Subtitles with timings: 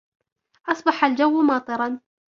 [0.69, 1.99] أصبح الجو ماطرا